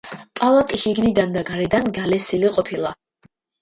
[0.39, 2.99] პალატი შიგნიდან და გარედან გალესილი ყოფილა.